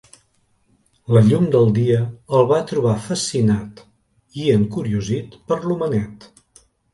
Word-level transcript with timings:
La 1.15 1.21
llum 1.25 1.43
del 1.55 1.67
dia 1.75 1.99
el 2.39 2.47
va 2.51 2.61
trobar 2.71 2.95
fascinat 3.09 3.85
i 4.45 4.49
encuriosit 4.55 5.39
per 5.53 5.61
l'homenet. 5.69 6.29